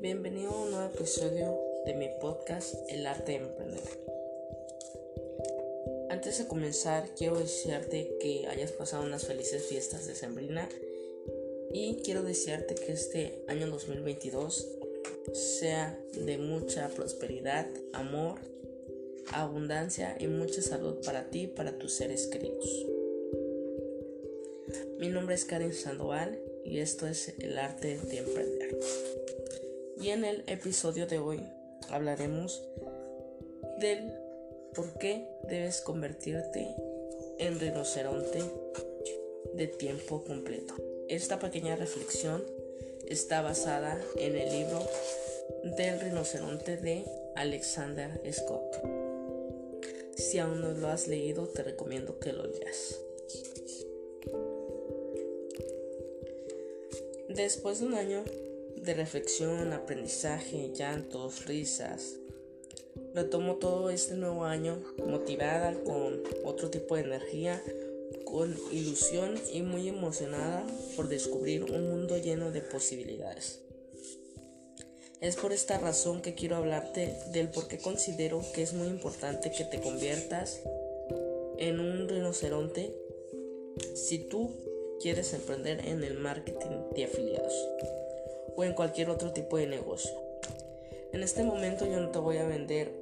[0.00, 3.80] Bienvenido a un nuevo episodio de mi podcast El arte de emprender.
[6.10, 10.68] Antes de comenzar, quiero desearte que hayas pasado unas felices fiestas de Sembrina
[11.72, 14.68] y quiero desearte que este año 2022
[15.32, 18.38] sea de mucha prosperidad, amor,
[19.32, 22.86] abundancia y mucha salud para ti y para tus seres queridos.
[24.98, 28.78] Mi nombre es Karen Sandoval y esto es el arte de emprender.
[30.00, 31.40] Y en el episodio de hoy
[31.90, 32.62] hablaremos
[33.78, 34.12] del
[34.74, 36.74] por qué debes convertirte
[37.38, 38.42] en rinoceronte
[39.54, 40.74] de tiempo completo.
[41.08, 42.42] Esta pequeña reflexión
[43.06, 44.82] está basada en el libro
[45.76, 47.04] del rinoceronte de
[47.36, 49.05] Alexander Scott.
[50.16, 53.00] Si aún no lo has leído, te recomiendo que lo leas.
[57.28, 58.24] Después de un año
[58.76, 62.16] de reflexión, aprendizaje, llantos, risas,
[63.14, 67.62] retomo todo este nuevo año motivada con otro tipo de energía
[68.24, 73.65] con ilusión y muy emocionada por descubrir un mundo lleno de posibilidades.
[75.20, 79.50] Es por esta razón que quiero hablarte del por qué considero que es muy importante
[79.50, 80.60] que te conviertas
[81.56, 82.94] en un rinoceronte
[83.94, 84.50] si tú
[85.00, 87.54] quieres emprender en el marketing de afiliados
[88.56, 90.12] o en cualquier otro tipo de negocio.
[91.12, 92.92] En este momento yo no te voy a vender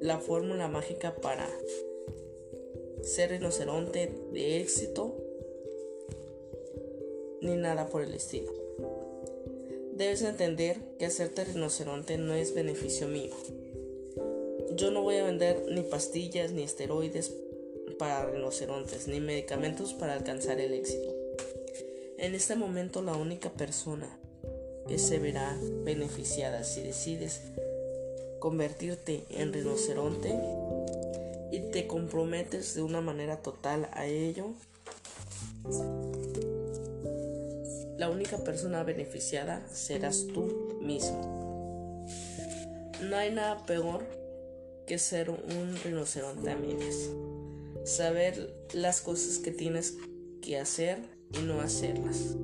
[0.00, 1.46] la fórmula mágica para
[3.02, 5.14] ser rinoceronte de éxito
[7.42, 8.65] ni nada por el estilo.
[9.96, 13.32] Debes entender que hacerte rinoceronte no es beneficio mío.
[14.74, 17.32] Yo no voy a vender ni pastillas ni esteroides
[17.98, 21.14] para rinocerontes ni medicamentos para alcanzar el éxito.
[22.18, 24.06] En este momento la única persona
[24.86, 27.40] que se verá beneficiada si decides
[28.38, 30.38] convertirte en rinoceronte
[31.50, 34.48] y te comprometes de una manera total a ello,
[37.98, 42.06] la única persona beneficiada serás tú mismo.
[43.02, 44.06] No hay nada peor
[44.86, 47.10] que ser un rinoceronte a medias.
[47.84, 49.94] Saber las cosas que tienes
[50.42, 50.98] que hacer
[51.32, 52.36] y no hacerlas.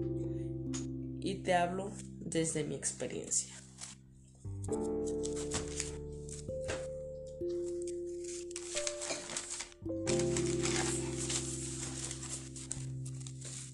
[1.21, 3.55] Y te hablo desde mi experiencia.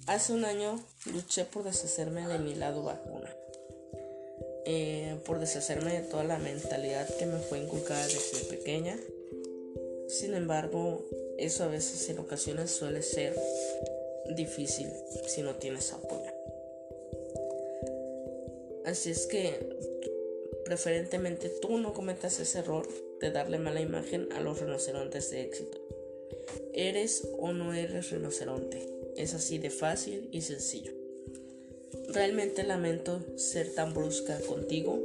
[0.08, 0.82] Hace un año
[1.12, 3.30] luché por deshacerme de mi lado vacuna,
[4.64, 8.98] eh, por deshacerme de toda la mentalidad que me fue inculcada desde pequeña.
[10.08, 11.04] Sin embargo,
[11.36, 13.38] eso a veces en ocasiones suele ser
[14.34, 14.90] difícil
[15.26, 16.32] si no tienes apoyo.
[18.86, 19.76] Así es que
[20.64, 22.88] preferentemente tú no cometas ese error
[23.20, 25.78] de darle mala imagen a los rinocerontes de éxito.
[26.72, 28.97] ¿Eres o no eres rinoceronte?
[29.18, 30.92] Es así de fácil y sencillo.
[32.10, 35.02] Realmente lamento ser tan brusca contigo,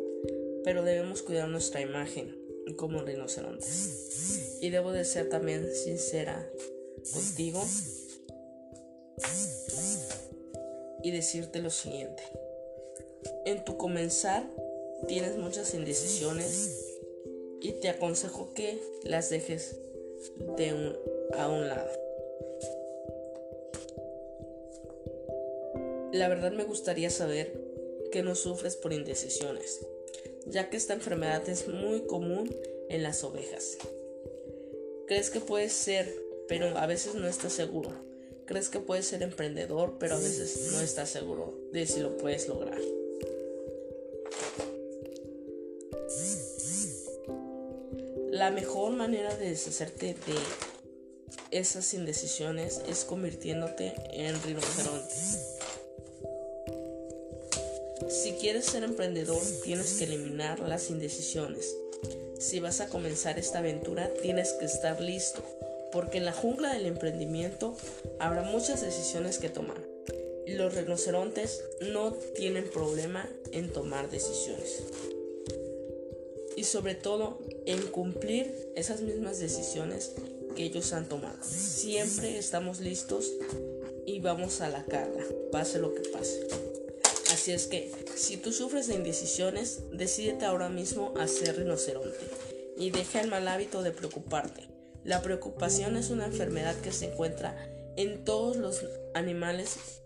[0.63, 2.37] pero debemos cuidar nuestra imagen
[2.77, 4.59] como rinocerontes.
[4.61, 6.47] Y debo de ser también sincera
[7.11, 7.65] contigo
[11.01, 12.21] y decirte lo siguiente.
[13.45, 14.47] En tu comenzar
[15.07, 16.99] tienes muchas indecisiones
[17.61, 19.75] y te aconsejo que las dejes
[20.55, 20.95] de
[21.35, 22.02] a un lado.
[26.13, 27.59] La verdad me gustaría saber
[28.11, 29.79] que no sufres por indecisiones,
[30.45, 32.55] ya que esta enfermedad es muy común
[32.89, 33.79] en las ovejas.
[35.07, 36.13] Crees que puedes ser,
[36.47, 37.89] pero a veces no estás seguro.
[38.45, 42.47] Crees que puedes ser emprendedor, pero a veces no estás seguro de si lo puedes
[42.47, 42.77] lograr.
[48.29, 50.37] La mejor manera de deshacerte de
[51.49, 55.52] esas indecisiones es convirtiéndote en rinoceronte.
[58.09, 61.75] Si quieres ser emprendedor, tienes que eliminar las indecisiones.
[62.39, 65.43] Si vas a comenzar esta aventura, tienes que estar listo,
[65.91, 67.75] porque en la jungla del emprendimiento
[68.19, 69.81] habrá muchas decisiones que tomar.
[70.45, 74.83] Y los rinocerontes no tienen problema en tomar decisiones.
[76.57, 80.11] Y sobre todo en cumplir esas mismas decisiones
[80.55, 81.37] que ellos han tomado.
[81.43, 83.31] Siempre estamos listos
[84.05, 86.45] y vamos a la carga, pase lo que pase.
[87.33, 92.29] Así es que, si tú sufres de indecisiones, decídete ahora mismo a ser rinoceronte
[92.77, 94.69] y deja el mal hábito de preocuparte,
[95.03, 97.57] La preocupación es una enfermedad que se encuentra
[97.97, 98.85] en todos los
[99.15, 100.01] animales,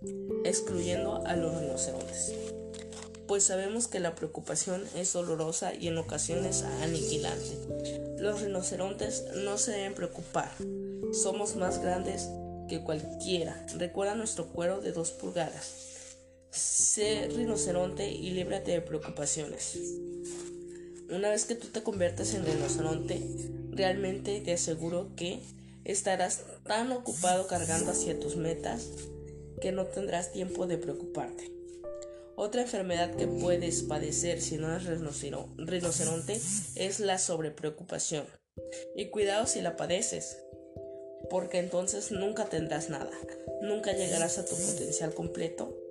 [0.45, 2.33] excluyendo a los rinocerontes.
[3.27, 7.57] Pues sabemos que la preocupación es dolorosa y en ocasiones aniquilante.
[8.17, 10.51] Los rinocerontes no se deben preocupar.
[11.11, 12.29] Somos más grandes
[12.69, 13.65] que cualquiera.
[13.75, 15.96] Recuerda nuestro cuero de dos pulgadas.
[16.57, 19.77] Sé rinoceronte y líbrate de preocupaciones.
[21.07, 23.21] Una vez que tú te conviertes en rinoceronte,
[23.69, 25.39] realmente te aseguro que
[25.85, 28.87] estarás tan ocupado cargando hacia tus metas
[29.61, 31.51] que no tendrás tiempo de preocuparte.
[32.35, 34.99] Otra enfermedad que puedes padecer si no eres
[35.57, 36.41] rinoceronte
[36.73, 38.25] es la sobrepreocupación.
[38.95, 40.39] Y cuidado si la padeces,
[41.29, 43.11] porque entonces nunca tendrás nada,
[43.61, 45.86] nunca llegarás a tu potencial completo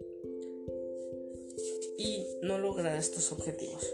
[2.43, 3.85] no lograrás tus objetivos.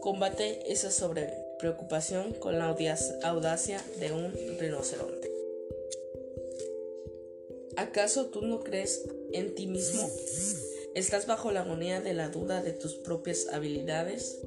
[0.00, 2.74] Combate esa sobrepreocupación con la
[3.22, 5.30] audacia de un rinoceronte.
[7.76, 10.10] ¿Acaso tú no crees en ti mismo?
[10.94, 14.40] ¿Estás bajo la agonía de la duda de tus propias habilidades?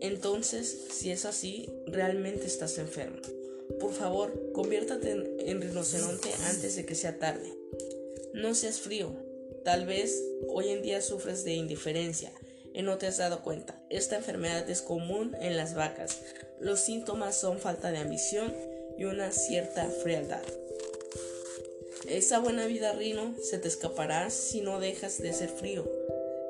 [0.00, 3.20] Entonces, si es así, realmente estás enfermo.
[3.80, 7.52] Por favor, conviértate en, rinoceronte antes de que sea tarde.
[8.34, 9.27] No seas frío.
[9.68, 12.32] Tal vez hoy en día sufres de indiferencia
[12.72, 13.78] y no te has dado cuenta.
[13.90, 16.22] Esta enfermedad es común en las vacas.
[16.58, 18.54] Los síntomas son falta de ambición
[18.96, 20.40] y una cierta frialdad.
[22.08, 25.86] Esa buena vida rino se te escapará si no dejas de ser frío.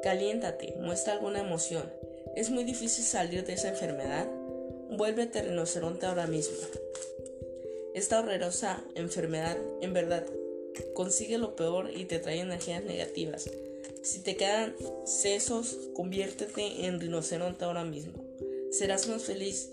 [0.05, 1.93] Caliéntate, muestra alguna emoción.
[2.37, 4.29] Es muy difícil salir de esa enfermedad.
[4.91, 6.57] Vuélvete rinoceronte ahora mismo.
[7.95, 10.25] Esta horrorosa enfermedad, en verdad,
[10.95, 13.51] consigue lo peor y te trae energías negativas.
[14.03, 18.25] Si te quedan sesos, conviértete en rinoceronte ahora mismo.
[18.71, 19.71] Serás más feliz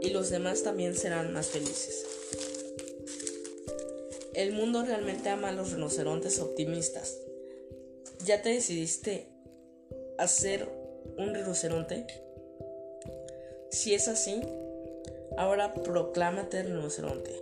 [0.00, 2.04] y los demás también serán más felices.
[4.34, 7.18] El mundo realmente ama a los rinocerontes optimistas.
[8.24, 9.28] ¿Ya te decidiste
[10.18, 10.68] a ser
[11.16, 12.06] un rinoceronte?
[13.70, 14.40] Si es así,
[15.36, 17.32] Ahora proclámate rinoceronte.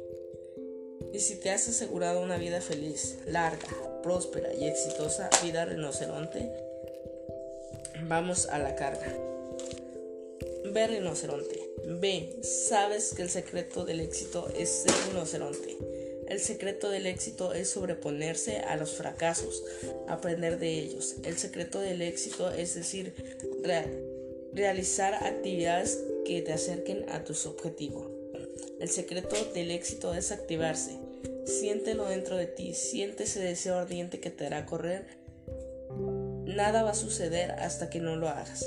[1.12, 3.68] Y si te has asegurado una vida feliz, larga,
[4.02, 6.50] próspera y exitosa, vida rinoceronte,
[8.08, 9.14] vamos a la carga.
[10.64, 15.76] Ve rinoceronte, ve, sabes que el secreto del éxito es ser rinoceronte.
[16.28, 19.62] El secreto del éxito es sobreponerse a los fracasos,
[20.08, 21.16] aprender de ellos.
[21.24, 23.12] El secreto del éxito es decir,
[24.54, 28.06] realizar actividades que te acerquen a tus objetivos.
[28.80, 31.01] El secreto del éxito es activarse.
[31.44, 35.06] Siéntelo dentro de ti, siente ese deseo ardiente que te hará correr.
[36.44, 38.66] Nada va a suceder hasta que no lo hagas.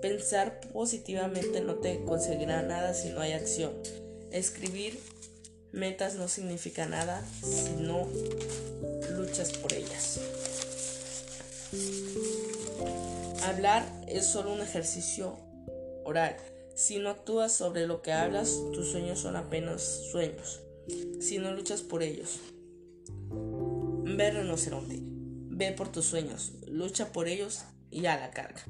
[0.00, 3.72] Pensar positivamente no te conseguirá nada si no hay acción.
[4.30, 4.98] Escribir
[5.72, 8.08] metas no significa nada si no
[9.16, 10.20] luchas por ellas.
[13.44, 15.36] Hablar es solo un ejercicio
[16.04, 16.36] oral.
[16.74, 20.65] Si no actúas sobre lo que hablas, tus sueños son apenas sueños.
[21.20, 22.40] Si no luchas por ellos.
[24.04, 24.98] Ve rinoceronte.
[25.00, 26.52] Ve por tus sueños.
[26.66, 28.64] Lucha por ellos y a la carga.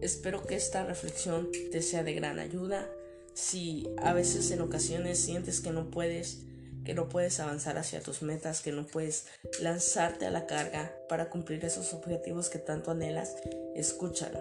[0.00, 2.88] Espero que esta reflexión te sea de gran ayuda.
[3.34, 6.42] Si a veces en ocasiones sientes que no puedes,
[6.84, 9.26] que no puedes avanzar hacia tus metas, que no puedes
[9.60, 13.36] lanzarte a la carga para cumplir esos objetivos que tanto anhelas,
[13.74, 14.40] escúchalo,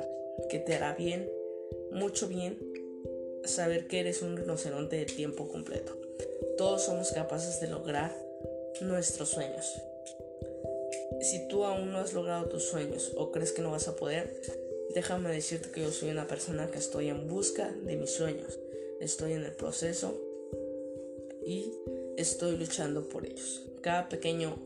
[0.49, 1.29] que te hará bien
[1.91, 2.57] mucho bien
[3.45, 5.98] saber que eres un rinoceronte de tiempo completo.
[6.57, 8.15] Todos somos capaces de lograr
[8.81, 9.81] nuestros sueños.
[11.21, 14.41] Si tú aún no has logrado tus sueños o crees que no vas a poder,
[14.93, 18.59] déjame decirte que yo soy una persona que estoy en busca de mis sueños.
[18.99, 20.13] Estoy en el proceso
[21.45, 21.73] y
[22.17, 23.63] estoy luchando por ellos.
[23.81, 24.57] Cada pequeño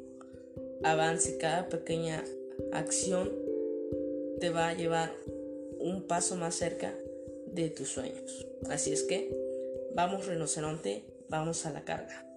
[0.84, 2.24] avance, cada pequeña
[2.72, 3.32] acción
[4.40, 5.14] te va a llevar
[5.80, 6.94] un paso más cerca
[7.48, 8.46] de tus sueños.
[8.70, 9.36] Así es que,
[9.96, 12.33] vamos rinoceronte, vamos a la carga.